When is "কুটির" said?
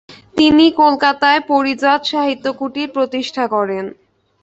2.53-2.93